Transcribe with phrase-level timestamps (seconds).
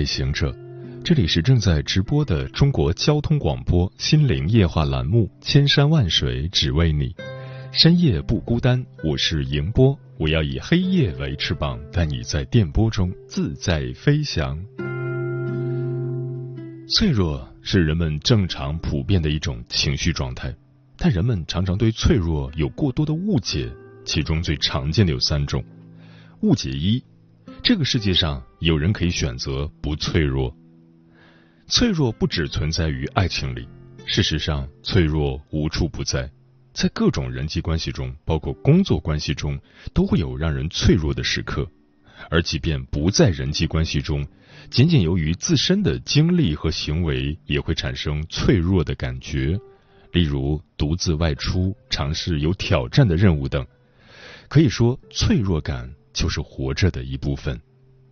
[0.00, 0.56] 夜行者，
[1.04, 7.10] 这里是正在直播的中国交通广播心灵夜话栏目《千山万水只为你》，
[7.70, 14.58] 深夜不孤单，我是迎波，我要以黑夜为翅膀，带你在电波中自在飞翔。
[16.88, 20.54] 脆弱是人们正常普遍的一种情绪状态，
[20.96, 23.70] 但人们常常对脆弱有过多的误解，
[24.06, 25.62] 其中最常见的有三种。
[26.40, 27.04] 误解一。
[27.62, 30.54] 这个世界上有人可以选择不脆弱，
[31.66, 33.68] 脆弱不只存在于爱情里，
[34.06, 36.28] 事实上，脆弱无处不在，
[36.72, 39.60] 在各种人际关系中，包括工作关系中，
[39.92, 41.68] 都会有让人脆弱的时刻。
[42.30, 44.26] 而即便不在人际关系中，
[44.70, 49.58] 仅仅由于自身的经历和行为，也会产生脆弱的感觉。
[50.12, 53.64] 例如，独自外出尝试有挑战的任务等，
[54.48, 55.94] 可以说脆弱感。
[56.12, 57.60] 就是活着的一部分，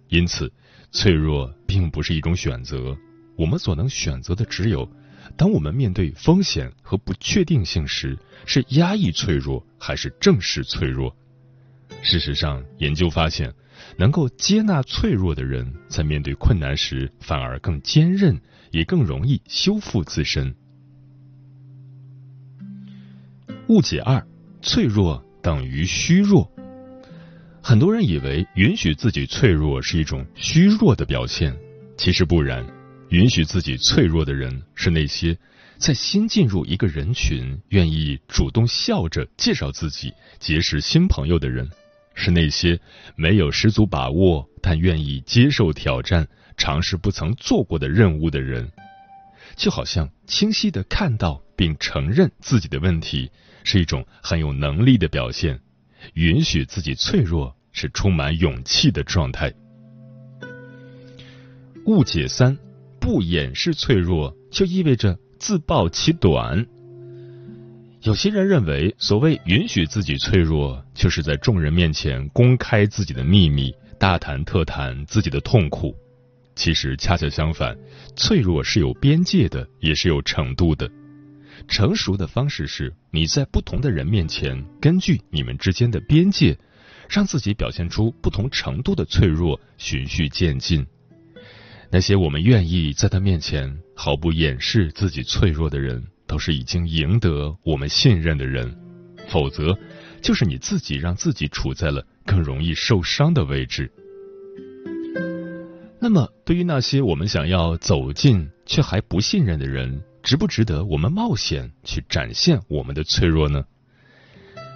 [0.08, 0.52] 因此，
[0.91, 2.96] 脆弱并不是一种选择。
[3.36, 4.88] 我们所能选择的只有，
[5.36, 11.14] 当我们面对风险和不确定性时，是压抑脆弱还是正视脆弱。
[12.02, 13.52] 事实上，研究发现，
[13.96, 20.54] 能够接纳脆弱的人，在面对困难时反而更坚韧，也更容易修复自身。
[23.69, 24.26] 误解二：
[24.62, 26.50] 脆弱等于虚弱。
[27.69, 31.55] 很多人以为允许自己脆弱是一种虚弱的表现，
[31.98, 32.66] 其实不然。
[33.10, 35.36] 允许自己脆弱的人是那些
[35.77, 41.69] 在新进入一个人群愿意主动笑着介绍自己、结识新朋友的人，
[42.15, 42.81] 是那些
[43.16, 46.26] 没有十足把握但愿意接受挑战、
[46.56, 48.72] 尝试不曾做过的任务的人。
[49.56, 53.31] 就好像清晰的看到并承认自己的问题
[53.62, 55.60] 是一种很有能力的表现，
[56.14, 57.54] 允许自己脆弱。
[57.73, 59.53] 是充满勇气的状态。
[61.87, 62.59] 误解三：
[63.01, 66.67] 不掩饰脆弱，就意味着自暴其短。
[68.03, 75.95] 有些人认为，所谓允许自己脆弱，就是在众人面前公开自己的秘密，大谈特谈自己的痛苦。
[76.55, 77.77] 其实恰恰相反，
[78.17, 80.91] 脆弱是有边界的，也是有程度的。
[81.67, 86.59] 成熟的方式是，你在不同的人面前，根据你们之间的边界。
[87.08, 90.86] 让自己表现出不同程度的脆弱，循序渐进。
[91.91, 98.76] 那些我们愿意在他面前毫不掩饰自己脆弱的人，都是已经赢得我们信任的人。
[99.28, 99.76] 否则，
[100.22, 103.90] 就是你自己让自己处在了更容易受伤的位置。
[106.00, 113.64] 那么，对于那些我们想要走近却还不信任的人，值不值得我们冒险去展现我们的脆弱呢？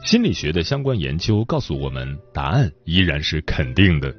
[0.04, 4.12] 心理学的相关研究告诉我们，答案依然是肯定的。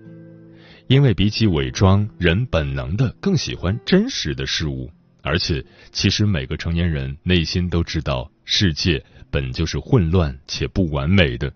[0.88, 4.90] 因为比起伪装，人本能的更喜欢真实的事物，
[5.22, 11.52] 而且其实每个成年人内心都知道，世界本就是混乱且不完美的。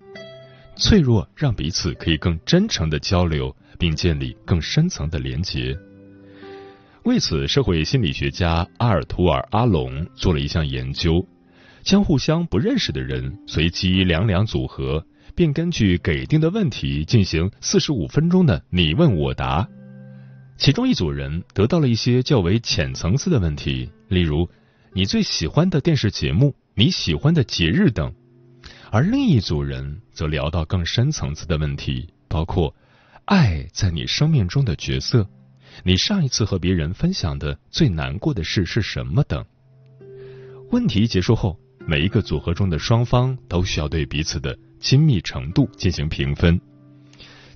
[0.75, 5.75] 脆弱让彼此可以更真诚的交流，并建立更深层的连结。
[7.05, 11.25] 为此，社会心理学家阿尔图尔·阿隆做了一项研究。
[11.87, 15.01] 将互相不认识的人随机两两组合，
[15.33, 19.65] 并根据给定的问题进行四十五分钟的你问我答。
[20.57, 24.49] 其中一组人得到了一些较为浅层次的问题，例如
[24.91, 28.11] 你最喜欢的电视节目、你喜欢的节日等；
[28.91, 32.75] 而另一组人则聊到更深层次的问题，包括
[33.23, 35.25] 爱在你生命中的角色、
[35.85, 39.45] 你上一次和别人分享的最难过的事是什么等。
[40.69, 41.57] 问题结束后。
[41.89, 46.59] 每一个组合中的双方都需要对彼此的亲密程度进行评分，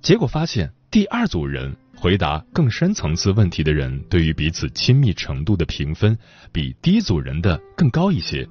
[0.01, 6.17] 结果发现，第二组人回答更深层次问题的人，对于彼此亲密程度的评分
[6.53, 8.47] 比第一组人的更高一些。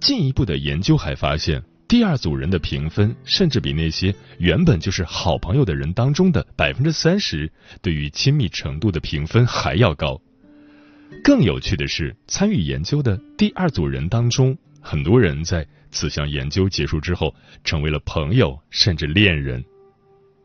[0.00, 7.50] 进一步的研究还发现，第二组人的评分甚至比那些原本就是好朋友的人当中的百分之三十
[7.80, 10.20] 对于亲密程度的评分还要高。
[11.24, 14.58] 更有趣的是，参与研究的第二组人当中。
[14.80, 17.34] 很多人在此项研究结束之后
[17.64, 19.64] 成为了朋友，甚至恋人。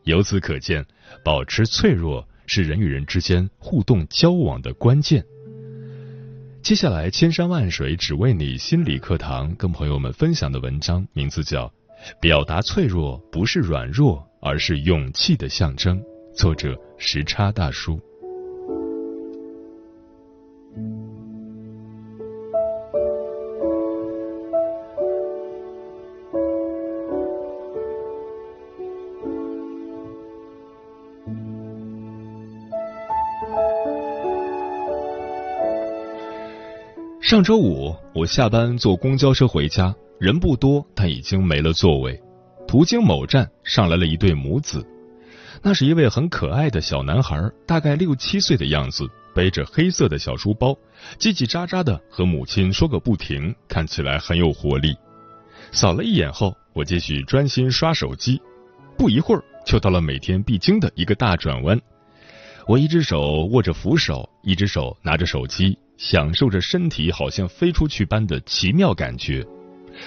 [0.04, 0.84] 由此可见，
[1.24, 5.24] 保持脆弱是人与人之间互动交往的关键。
[6.62, 11.66] 接下来，千山万水只为你心理课堂跟朋友们分享的文章，名字叫
[12.20, 16.00] 《表达脆弱不是软弱，而是勇气的象征》，
[16.34, 18.00] 作者时差大叔。
[37.28, 42.16] 上周五，我下班坐公交车回家，人不多，但已经没了座位。
[42.68, 44.86] 途经某站，上来了一对母子，
[45.60, 47.36] 那是一位很可爱的小男孩，
[47.66, 50.70] 大概六七岁的样子，背着黑色的小书包，
[51.18, 54.94] 叽叽喳喳的和母亲说个不停，看起来很有活力。
[55.72, 58.40] 扫了一眼后，我继续专心刷手机，
[58.96, 61.76] 不一会儿就到了每天必经的一个大转弯。
[62.68, 65.76] 我一只手握着扶手，一只手拿着手机。
[65.96, 69.46] 享受着身体好像飞出去般的奇妙感觉，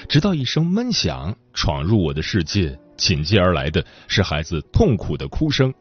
[0.08, 5.74] 直到一声闷响闯入我的世界，紧接而来的是孩子痛苦的哭声。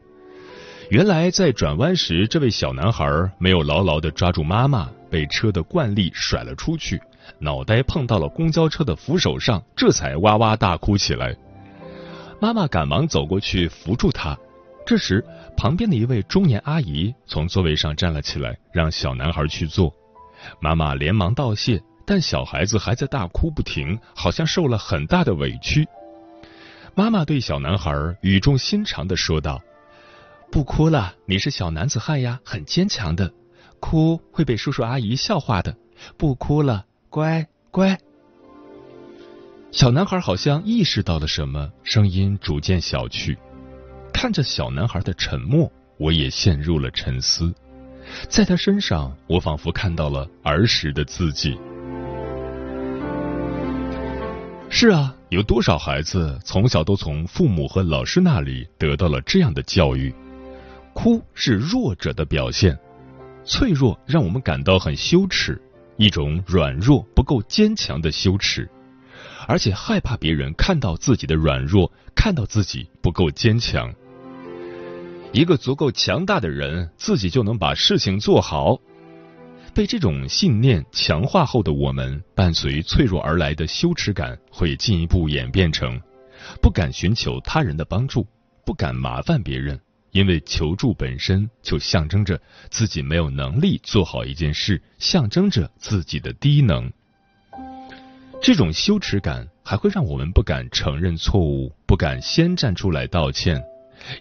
[0.89, 3.05] 原来在转弯时，这位小男孩
[3.37, 6.99] 没有牢牢的抓住妈妈，被车的惯力甩了出去，
[7.37, 11.35] 脑袋碰到了公交车的扶手上，这才哇哇大哭起来。
[12.41, 14.35] 妈妈赶忙走过去扶住他。
[14.83, 15.23] 这时，
[15.59, 19.93] 旁边的一位中年阿姨从座位上站了起来，让小男孩去坐。
[20.61, 25.85] 妈妈连忙道谢，但小孩子还在大哭不停，好像受了很大的委屈。
[26.95, 27.91] 妈妈对小男孩
[28.21, 29.61] 语重心长的说道
[30.49, 33.29] ：“不哭了，你是小男子汉呀，很坚强的。
[33.81, 35.75] 哭会被叔叔阿姨笑话的，
[36.15, 37.99] 不哭了，乖乖。”
[39.73, 43.37] 小男孩好像意识到了什么，声音逐渐小去。
[44.21, 47.55] 看着小男孩的沉默，我也陷入了沉思。
[48.27, 51.57] 在他身上，我仿佛看到了儿时的自己。
[54.69, 60.13] 是啊，有多少孩子从小都从父母和老师那里得到了这样的教育：
[60.93, 62.77] 哭是弱者的表现，
[63.45, 65.57] 脆弱让我们感到很羞耻，
[65.95, 68.69] 一种软弱不够坚强的羞耻，
[69.47, 73.89] 而且害怕别人看到自己的软弱，看到自己不够坚强。
[75.31, 78.79] 一个足够强大的人，自己就能把事情做好。
[79.75, 86.01] 被这种信念强化后的我们，伴随脆弱而来的羞耻感，会进一步演变成
[86.61, 88.25] 不敢寻求他人的帮助，
[88.65, 89.79] 不敢麻烦别人，
[90.11, 92.41] 因为求助本身就象征着
[92.71, 96.91] 自己没有能力做好一件事，象征着自己的低能。
[98.41, 103.63] 这种羞耻感还会让我们不敢承认错误，不敢先站出来道歉。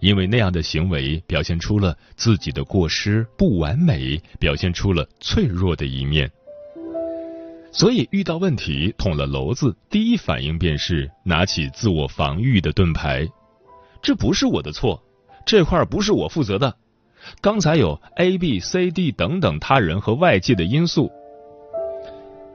[0.01, 6.31] 因为那样的行为表现出了自己的过失、不完美，表现出了脆弱的一面。
[7.71, 13.29] 所以遇到问题捅了娄子，第一反应便是拿起自我防御的盾牌。
[14.03, 15.03] 这不是我的错，
[15.45, 16.75] 这块不是我负责的。
[17.43, 21.11] 刚才有 A、B、C、D 等等他人和外界的因素。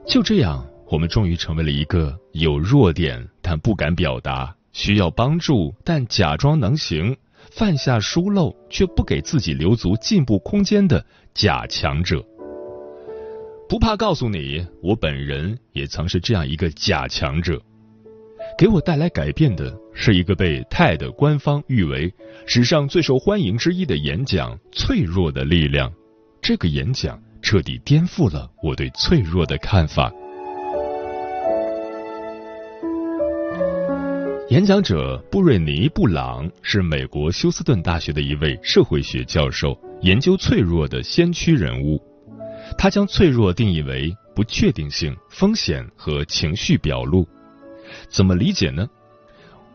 [0.08, 4.56] 就这样，我们终于成为了一个有弱点但不敢表达。
[4.74, 7.16] 需要帮助，但假装能行，
[7.52, 12.24] 犯下疏漏却不给自己留足进步空间的假强者。
[13.69, 17.62] 不怕告诉你，我本人也曾是这样一个假强者。
[18.57, 22.14] 给我带来改变的是一个被 TED 官方誉为
[22.45, 25.90] 史上最受欢迎之一的演讲《脆弱的力量》。
[26.42, 30.12] 这个演讲彻底颠覆了我对脆弱的看法。
[34.54, 42.00] 演讲者布瑞尼·布朗是美国休斯顿大学的一位社会学教授，研究脆弱的先驱人物。
[42.78, 47.28] 他将脆弱定义为不确定性、风险和情绪表露。
[48.10, 48.88] 怎么理解呢？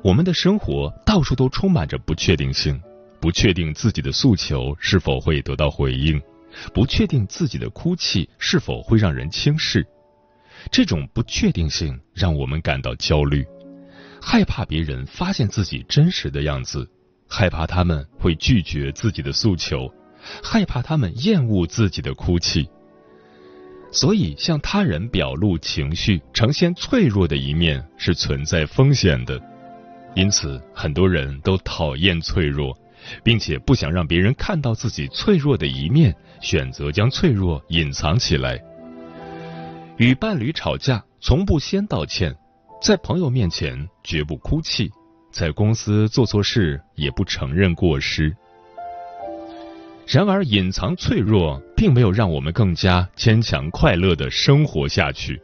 [0.00, 2.80] 我们的生活到处都充满着不确定性，
[3.20, 6.22] 不确定自己的诉求是否会得到回应，
[6.72, 9.84] 不确定自己的哭泣是否会让人轻视。
[10.70, 13.44] 这种不确定性让我们感到焦虑。
[14.20, 16.88] 害怕别人发现自己真实的样子，
[17.28, 19.92] 害怕他们会拒绝自己的诉求，
[20.42, 22.68] 害怕他们厌恶自己的哭泣。
[23.90, 29.40] 所以，向他人表露情绪、呈现脆弱的一面是存在风险的。
[30.14, 32.76] 因此，很多人都讨厌脆弱，
[33.22, 38.62] 并且不想让别人看到自己脆弱的一面，选择将脆弱隐藏起来。
[39.96, 42.36] 与伴侣吵架，从不先道歉。
[42.80, 44.90] 在朋友面前绝不哭泣，
[45.32, 48.34] 在公司做错事也不承认过失。
[50.06, 55.38] 然而，隐藏脆弱并没有让我们更加坚强快乐的生活下去。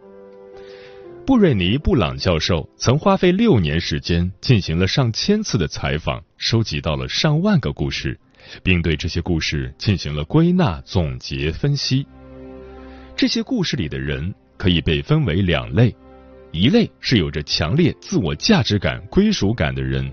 [1.26, 8.18] 布瑞尼·布朗教授曾花费六年时间进行了上千次的采访，收集到了上万个故事，
[8.62, 12.06] 并对这些故事进行了归纳、总结、分析。
[13.16, 15.94] 这些故事里的人可以被分为两类：
[16.54, 20.08] 一类是有着强烈自我价值感、归属感的人；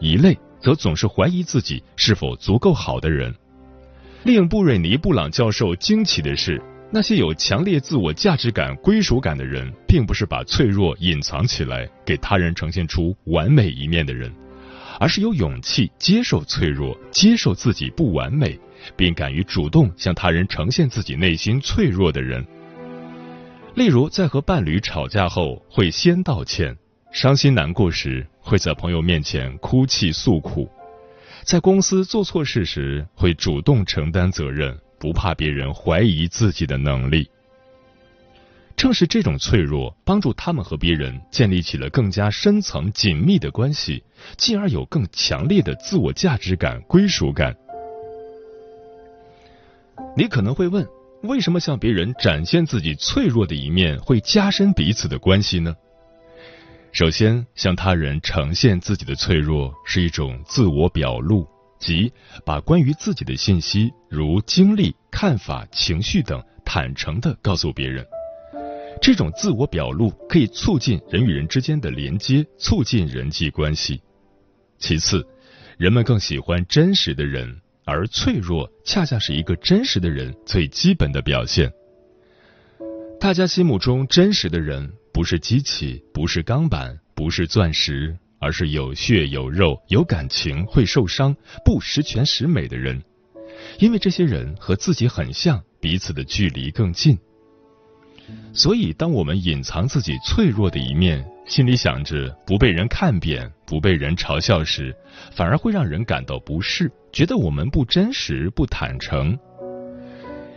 [0.00, 3.32] 一类则总是怀疑自己是否足够好的人。
[4.24, 6.60] 令布瑞尼·布朗教授惊奇的是。
[6.90, 14.32] 那些有强烈自我价值感、归属感的人，并不是把脆弱隐藏起来，给他人呈现出完美一面的人，
[15.00, 18.56] 而是有勇气接受脆弱、接受自己不完美，
[18.96, 22.44] 并敢于主动向他人呈现自己内心脆弱的人。
[23.74, 26.76] 例如，在和伴侣吵架后会先道歉，
[27.12, 30.70] 伤心难过时会在朋友面前哭泣诉苦，
[31.42, 34.78] 在公司做错事时会主动承担责任。
[34.96, 37.28] 不怕别人怀疑自己的能力，
[38.74, 44.02] 正是这种脆弱，帮助他们和别人建立起了更加深层紧密的关系，
[44.38, 47.54] 进而有更强烈的自我价值感、归属感。
[50.16, 50.86] 你可能会问，
[51.24, 55.74] 为什么向别人展现自己脆弱的一面会加深彼此的关系呢？
[56.92, 61.48] 首先，向他人呈现自己的脆弱是一种自我表露。
[61.80, 62.10] 即
[62.46, 68.06] 把关于自己的信息，如经历、看法、情绪等，坦诚的告诉别人。
[69.02, 74.00] 这种自我表露可以促进人与人之间的连接，促进人际关系。
[74.78, 75.26] 其次，
[75.76, 81.72] 人们更喜欢真实的人，而脆弱恰恰是一个真实的人最基本的表现。
[83.20, 88.16] 大家心目中真实的人，不是机器，不是钢板，不是钻石。
[88.40, 93.02] 而是有血有肉、有感情、会受伤、不十全十美的人，
[93.78, 97.16] 因为这些人和自己很像，彼此的距离更近。
[98.52, 104.94] 所以，当我们隐藏自己脆弱的一面，心里想着不被人看扁、不被人嘲笑时，
[105.30, 109.38] 反而会让人感到不适，觉得我们不真实、不坦诚。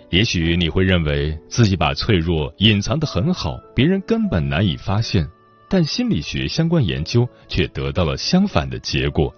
[0.10, 5.28] 也许你会认为自己把脆弱隐藏的很好，别人根本难以发现。
[5.70, 9.36] 但心理学相关研究却得到了相反的结果。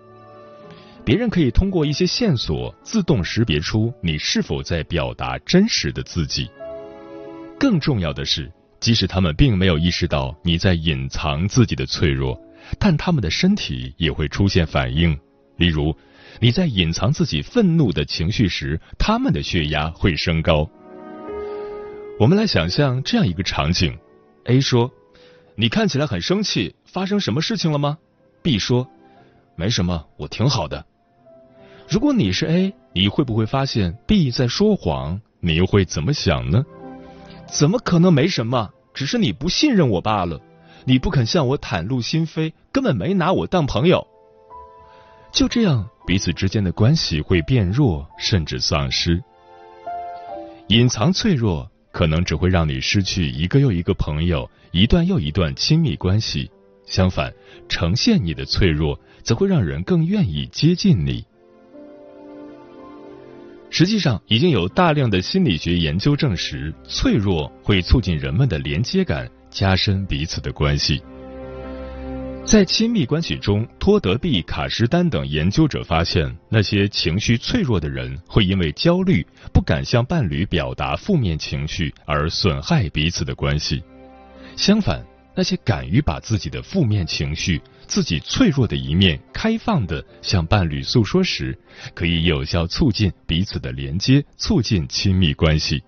[1.03, 6.47] 别人可以通过一些线索自动识别出你是否在表达真实的自己。
[7.59, 12.39] 更重要的是，即使他们并没有意识到你在隐藏自己的脆弱，
[12.79, 15.17] 但他们的身体也会出现反应。
[15.57, 15.95] 例如，
[16.39, 20.69] 你在隐藏自己愤怒的情绪时，他们的血压会升高。
[22.19, 23.98] 我们来想象这样一个场景
[24.45, 24.91] ：A 说。
[25.55, 27.98] 你看起来很生气，发生什么事情了吗
[28.41, 28.88] ？B 说
[29.57, 30.86] ：“没什么，我挺好的。”
[31.89, 35.19] 如果你是 A，你会不会发现 B 在说谎？
[35.41, 36.63] 你又会怎么想呢？
[37.51, 38.71] 怎么可能没什么？
[38.93, 40.41] 只是你不信任我罢了。
[40.85, 44.07] 你不肯向我袒露心扉，根本没拿我当朋友。
[45.31, 49.21] 就这样，彼此之间的关系会变弱，甚至丧失。
[50.67, 51.69] 隐藏脆弱。
[51.91, 56.49] 可能只会让你失去一个又一个朋友，一段又一段亲密关系。
[56.85, 57.33] 相反，
[57.67, 61.25] 呈现你的脆弱，则会让人更愿意接近你。
[63.71, 71.01] 实际上，已经有大量的心理学研究证实，脆弱会促进人们的连接感，加深彼此的关系。
[72.43, 79.23] 在亲密关系中，托德毕、卡什丹等研究者发现，那些情绪脆弱的人会因为焦虑
[79.53, 83.83] 不敢向伴侣表达负面情绪而损害彼此的关系。
[84.55, 85.05] 相反，
[85.39, 91.58] 那些敢于把自己的负面情绪、自己脆弱的一面开放的向伴侣诉说时，
[91.93, 95.81] 可以有效促进彼此的连接，促进亲密关系。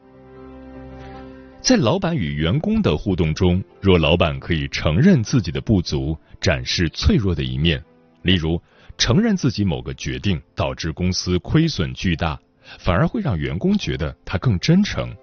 [1.59, 7.83] 在老板与员工的互动中，若老板可以承认自己的不足，展示脆弱的一面，
[8.21, 8.57] 例如
[8.97, 12.39] 承认自己某个决定导致公司亏损巨大，
[12.79, 15.13] 反而会让员工觉得他更真诚，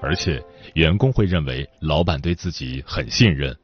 [0.00, 0.42] 而且
[0.74, 3.56] 员工会认为老板对自己很信任，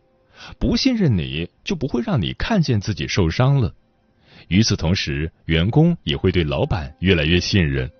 [0.58, 3.74] 不信任你就不会让你看见自己受伤了。
[4.48, 7.90] 与此同时，员工也会对老板越来越信任，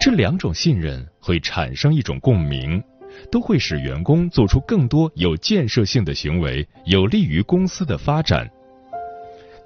[0.00, 2.82] 这两种信任会产生一种共鸣。
[3.28, 8.48] 都会使员工做出更多有建设性的行为，有利于公司的发展。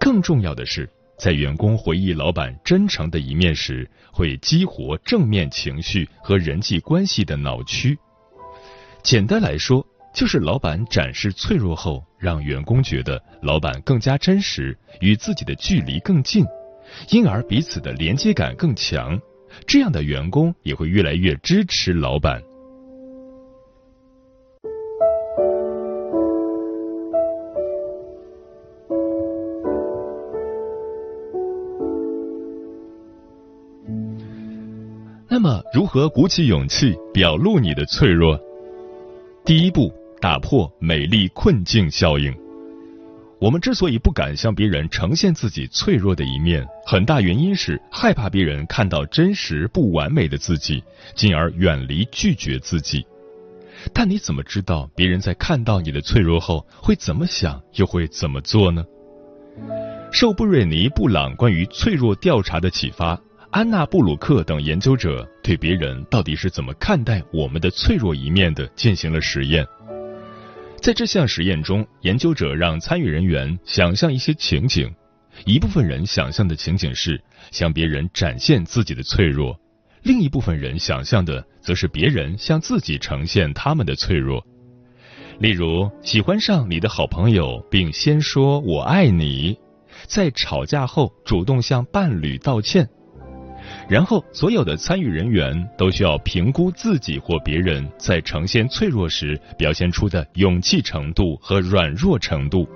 [0.01, 0.89] 更重要的是，
[1.25, 7.99] 在员工回忆老板真诚的一面时，会激活正面情绪和人际关系的脑区。
[9.03, 9.83] 简单来说，
[10.15, 16.45] 就是老板展示脆弱后，让员工觉得老板更加真实，与自己的距离更近，
[17.09, 19.19] 因而彼此的连接感更强。
[19.67, 22.43] 这样的员工也会越来越支持老板。
[35.75, 38.39] 如何鼓起勇气表露你的脆弱？
[39.45, 42.33] 第一步，打破美丽困境效应。
[43.41, 50.81] 我们之所以不敢向别人呈现自己脆弱的一面，很大原因是害怕别人看到真实不完美的自己，
[51.17, 53.05] 进而远离拒绝自己。
[53.93, 58.85] 但你怎么知道别人在看到你的脆弱后会怎么想，又会怎么做呢？
[60.13, 63.21] 受布瑞尼·布朗关于脆弱调查的启发，
[63.55, 69.65] 安娜·布鲁克等研究者对别人到底是怎么看待我们的脆弱一面的进行了实验。
[70.83, 74.93] 在这项实验中，研究者让参与人员想象一些情景，
[75.45, 79.57] 一部分人想象的情景是向别人展现自己的脆弱，
[80.03, 84.45] 另一部分人想象的则是别人向自己呈现他们的脆弱。
[85.39, 89.57] 例如，喜欢上你的好朋友，并先说我爱你，
[90.09, 92.89] 在吵架后主动向伴侣道歉。
[93.89, 102.67] 然后，所有的参与人员都需要评估自己或别人在呈现脆弱时表现出的勇气程度和软弱程度。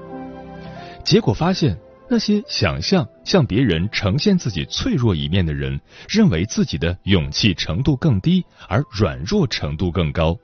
[1.03, 1.77] 结果发现，
[2.11, 10.37] 那些想象向别人呈现自己脆弱一面的人，认为自己的勇气程度更低，而软弱程度更高。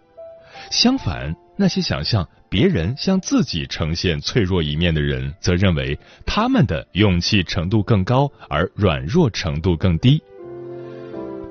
[0.70, 10.22] 相反，那些想象别人向自己呈现脆弱一面的人，则认为他们的勇气程度更高，而软弱程度更低。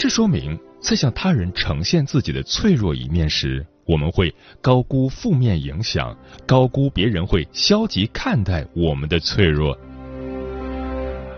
[0.03, 6.13] 这说明，在向他人呈现自己的脆弱一面时，我们会高估负面影响，
[6.45, 9.73] 高估别人会消极看待我们的脆弱。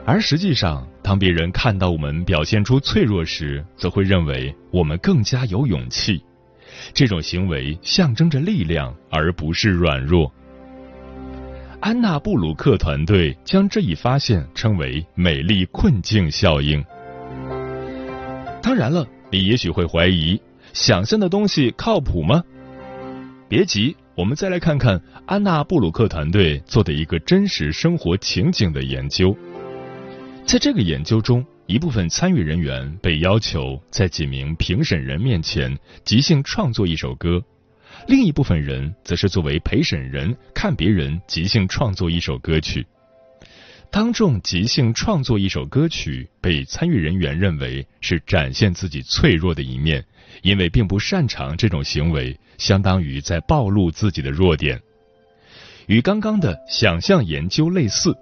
[0.03, 6.19] 而实际上，当别人看到我们表现出脆弱时，则会认为我们更加有勇气。
[6.92, 10.33] 这种行为象征着力量，而不是软弱。
[11.81, 16.83] 安娜·布鲁克团队将这一发现称为“美丽困境效应”。
[18.75, 20.38] 当然了，你也许会怀疑，
[20.74, 22.44] 想象的东西靠谱吗？
[23.48, 29.33] 别急，我们再来看看安娜布鲁克团队做的一个真实生活情景的研究。
[30.46, 37.42] 在这个研究中，一部分参与人员被要求在几名评审人面前即兴创作一首歌，
[38.09, 42.85] 另一部分人则是作为陪审人看别人即兴创作一首歌曲。
[43.96, 50.03] 当众即兴创作一首歌曲，被参与人员认为是展现自己脆弱的一面，
[50.42, 54.81] 因为并不擅长这种行为，相当于在暴露自己的弱点。
[55.88, 58.14] 与刚刚的想象研究类似，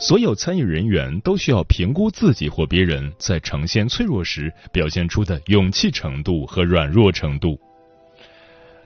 [0.00, 7.56] 所有参与人员都需要评估自己或别人在呈现脆弱时表现出的勇气程度和软弱程度。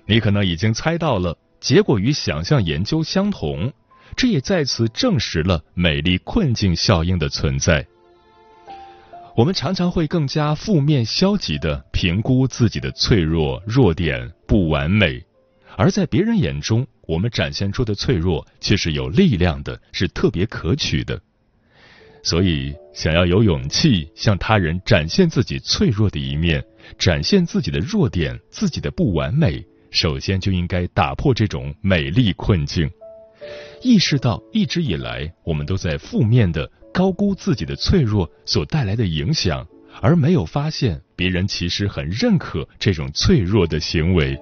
[0.04, 3.72] 你可能已经猜到了，结果与想象研究相同。
[4.16, 7.86] 这也再次证实了美丽困境效应的存在。
[9.36, 15.20] 我们常常会更加负面消极的评估自己的脆弱、弱点、不完美，
[15.76, 21.20] 而在别人眼中，我们展现出的脆弱却是有力量的，是特别可取的。
[22.22, 26.64] 所以，想要有勇气向他人展现自己脆弱的一面，
[26.96, 32.88] 展现自己的弱点、自己的不完美，首先就应该打破这种美丽困境。
[33.84, 39.66] 意识到一直以来我们都在负面的高估自己的脆弱所带来的影响，
[40.00, 44.40] 而没有发现别人其实很认可这种脆弱的行为。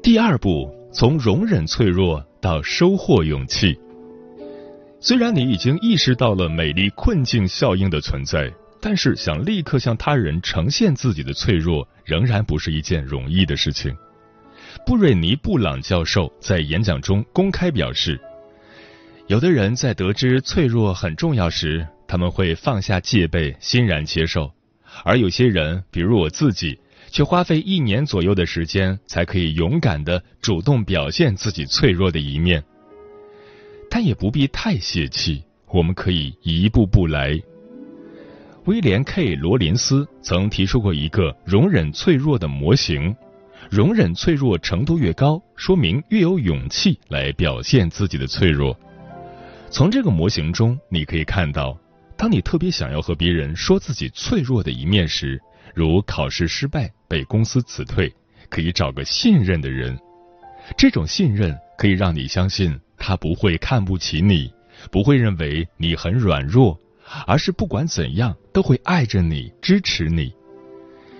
[0.00, 3.76] 第二步，从容忍脆弱到收获勇气。
[5.00, 8.48] 虽然你已经意识到了美丽困境效应的存在。
[8.88, 13.92] 但是，想立刻向他人呈现自己的脆弱，仍然不是一件容易的事情。
[14.86, 18.20] 布瑞尼·布朗教授在演讲中公开表示，
[19.26, 24.52] 有的人在得知脆弱很重要时，他们会放下戒备，欣然接受；
[25.02, 26.78] 而有些人，比如我自己，
[27.10, 32.62] 却花费一年左右的时间，才可以勇敢的主动表现自己脆弱的一面。
[33.90, 37.36] 但也不必太泄气，我们可以一步步来。
[38.66, 43.14] 威廉 ·K· 罗林斯曾提出过一个容忍脆弱的模型，
[43.70, 48.76] 容忍脆弱程度越高，说明越有勇气来表现自己的脆弱。
[49.70, 51.78] 从这个模型中，你可以看到，
[52.16, 55.40] 当你特别想要和别人说自己脆弱的一面时，
[55.72, 58.12] 如考试失败、被公司辞退，
[58.50, 59.96] 可以找个信任的人，
[60.76, 62.76] 这种信任可以让你相信。
[62.98, 64.50] 他不会看不起你，
[64.90, 66.76] 不会认为你很软弱，
[67.26, 70.32] 而是不管怎样都会爱着你、支持你。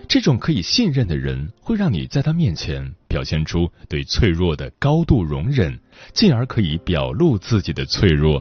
[0.08, 5.76] 这种可以信任的人，会让你在他面前表现出对脆弱的高度容忍，
[6.12, 8.40] 进而可以表露自己的脆弱。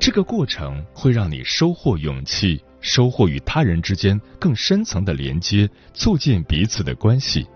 [0.00, 7.46] 这个过程会让你收获勇气，收获与他人之间更深层的连接，促进彼此的关系。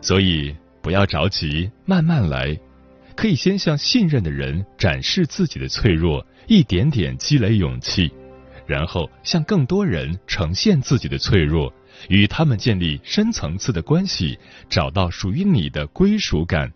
[0.00, 2.58] 所以不要着急，慢慢来，
[3.20, 8.10] 可以先向信任的人展示自己的脆弱，一点点积累勇气，
[8.66, 11.70] 然后向更多人呈现自己的脆弱。
[12.08, 14.38] 与他们建立深层次的关系，
[14.70, 16.72] 找到属于你的归属感。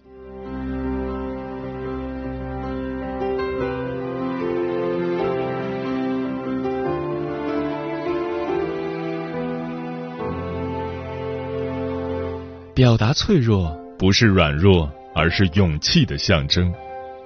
[12.74, 16.72] 表达脆弱不是软弱，而是勇气的象征。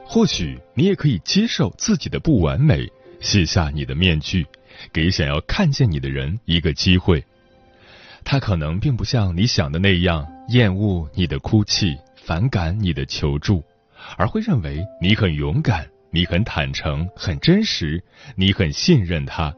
[0.05, 4.46] 或许你也可以接受自己的不完美，卸下你的面具，
[4.92, 7.24] 给想要看见你的人一个机会。
[8.24, 13.62] 他可能并不像你想的那样厌恶你的哭泣，反感你的求助，
[14.16, 18.03] 而会认为你很勇敢，你很坦诚，很真实，
[18.35, 19.55] 你很信任他。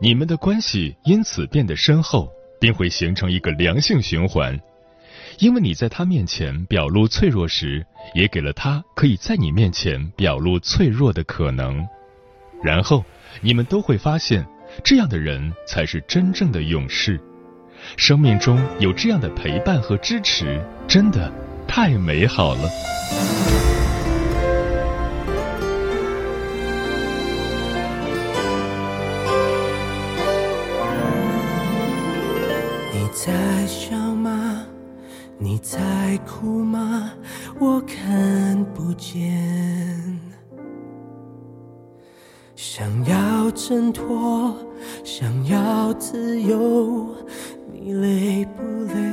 [0.00, 2.28] 你们的关系因此变得深厚，
[2.60, 4.60] 并会形成一个良性循环，
[5.38, 11.86] 因为你在他面前表露脆弱时，也给了他可以在你面前表露脆弱的可能。
[12.62, 13.04] 然后
[13.42, 14.46] 你们都会发现，
[14.82, 17.20] 这样的人才是真正的勇士。
[17.98, 21.30] 生命中有这样的陪伴和支持，真的
[21.68, 22.70] 太美好了。
[32.94, 33.55] 你在？
[35.38, 35.78] 你在
[36.26, 37.12] 哭吗？
[37.58, 40.18] 我看不见。
[42.54, 44.56] 想要挣脱，
[45.04, 47.14] 想要自由。
[47.72, 48.62] 你累不
[48.94, 49.04] 累？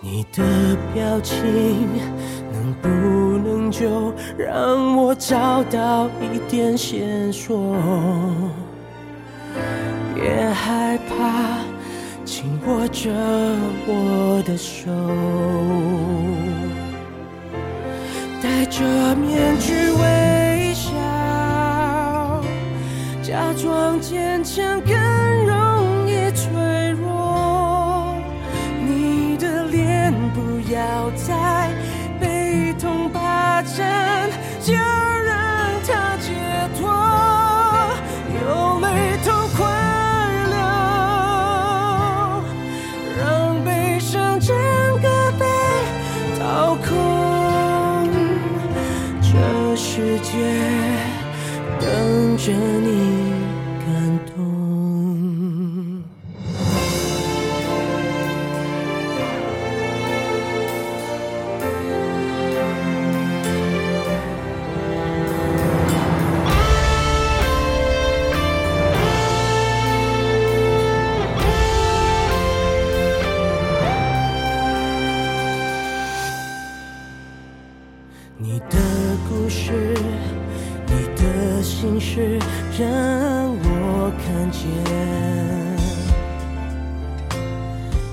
[0.00, 1.36] 你的表情
[2.50, 7.76] 能不能就让我找到一点线索？
[10.14, 11.58] 别害怕，
[12.68, 13.10] 握着
[13.86, 14.90] 我的手
[18.42, 18.84] 戴着
[19.16, 20.92] 面具微笑
[23.22, 24.94] 假装坚强更
[25.46, 28.14] 容易脆弱
[28.86, 31.70] 你的脸不要再
[32.20, 34.27] 被痛霸占。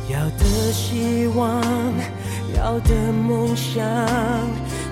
[0.08, 1.64] 要的希望
[2.56, 3.84] 要的梦想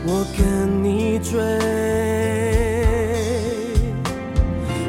[0.05, 1.39] 我跟你追。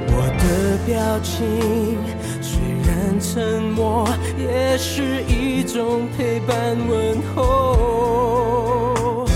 [0.08, 1.98] 我的表情
[2.40, 4.08] 虽然沉默
[4.38, 9.26] 也是一种陪伴问候。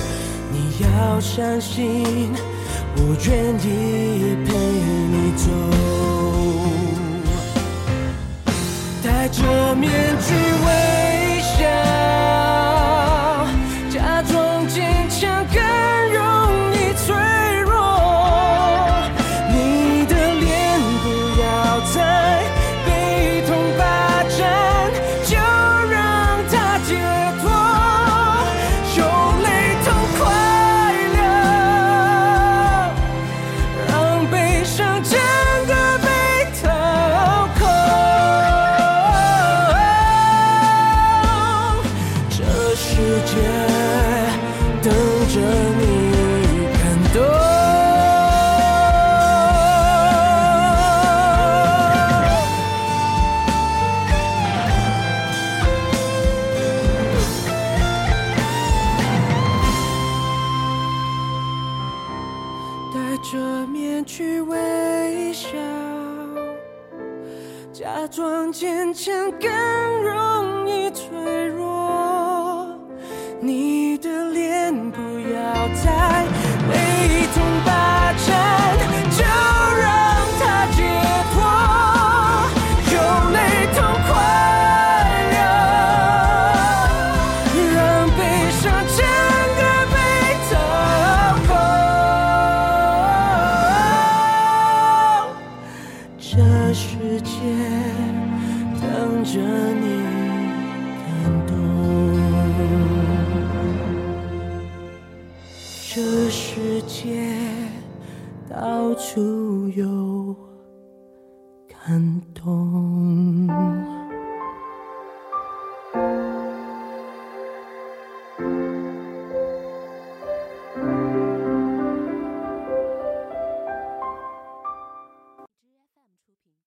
[0.51, 2.33] 你要相信
[2.97, 4.98] 我愿意陪。
[9.31, 9.91] 这面
[10.27, 11.08] 具为